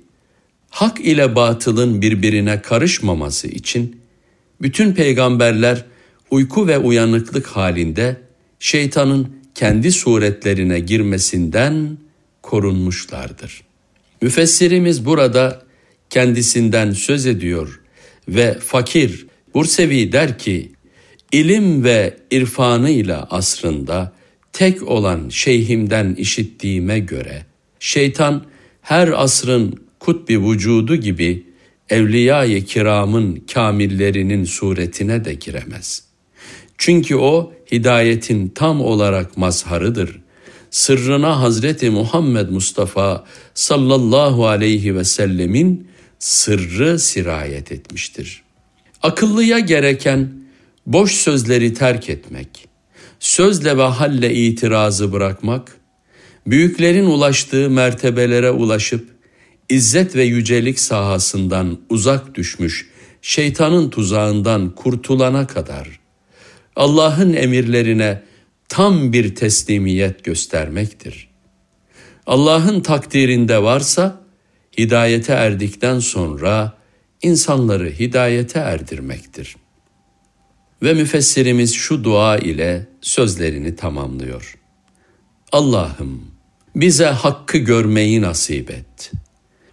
[0.70, 4.02] hak ile batılın birbirine karışmaması için
[4.62, 5.86] bütün peygamberler
[6.32, 8.22] uyku ve uyanıklık halinde
[8.60, 11.98] şeytanın kendi suretlerine girmesinden
[12.42, 13.62] korunmuşlardır.
[14.22, 15.69] Müfessirimiz burada
[16.10, 17.80] kendisinden söz ediyor
[18.28, 20.72] ve fakir Bursevi der ki,
[21.32, 24.14] ilim ve irfanıyla asrında
[24.54, 27.46] tek olan şeyhimden işittiğime göre,
[27.80, 28.46] şeytan
[28.82, 31.44] her asrın kutbi vücudu gibi
[31.90, 36.04] evliya-i kiramın kamillerinin suretine de giremez.
[36.78, 40.22] Çünkü o hidayetin tam olarak mazharıdır.
[40.72, 45.89] Sırrına Hazreti Muhammed Mustafa sallallahu aleyhi ve sellemin
[46.20, 48.44] sırrı sirayet etmiştir.
[49.02, 50.34] Akıllıya gereken
[50.86, 52.68] boş sözleri terk etmek,
[53.20, 55.78] sözle ve halle itirazı bırakmak,
[56.48, 59.10] büyüklerin ulaştığı mertebelere ulaşıp
[59.70, 62.90] izzet ve yücelik sahasından uzak düşmüş
[63.22, 66.00] şeytanın tuzağından kurtulana kadar
[66.76, 68.24] Allah'ın emirlerine
[68.70, 71.30] tam bir teslimiyet göstermektir.
[72.26, 74.22] Allah'ın takdirinde varsa
[74.80, 76.78] hidayete erdikten sonra
[77.22, 79.56] insanları hidayete erdirmektir.
[80.84, 84.58] Ve müfessirimiz şu dua ile sözlerini tamamlıyor.
[85.52, 86.32] Allah'ım
[86.76, 89.12] bize hakkı görmeyi nasip et.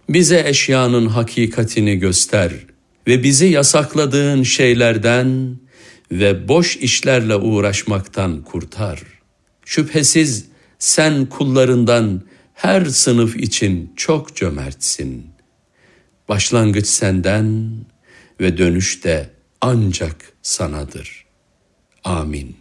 [0.09, 2.51] Bize eşyanın hakikatini göster
[3.07, 5.57] ve bizi yasakladığın şeylerden
[6.11, 9.01] ve boş işlerle uğraşmaktan kurtar.
[9.65, 10.45] Şüphesiz
[10.79, 12.21] sen kullarından
[12.57, 15.25] her sınıf için çok cömertsin.
[16.29, 17.69] Başlangıç senden
[18.41, 19.29] ve dönüş de
[19.61, 21.25] ancak sanadır.
[22.03, 22.55] Amin.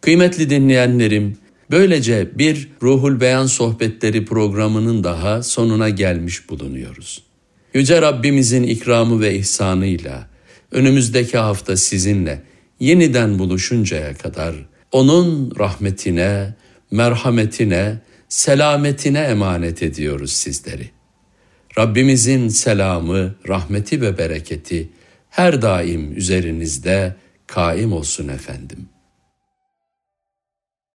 [0.00, 1.36] Kıymetli dinleyenlerim,
[1.70, 7.22] böylece bir Ruhul Beyan Sohbetleri programının daha sonuna gelmiş bulunuyoruz.
[7.74, 10.28] Yüce Rabbimizin ikramı ve ihsanıyla
[10.72, 12.42] önümüzdeki hafta sizinle
[12.80, 14.54] yeniden buluşuncaya kadar
[14.92, 16.54] onun rahmetine,
[16.90, 20.90] merhametine, selametine emanet ediyoruz sizleri.
[21.78, 24.88] Rabbimizin selamı, rahmeti ve bereketi
[25.30, 27.16] her daim üzerinizde
[27.46, 28.88] kaim olsun efendim.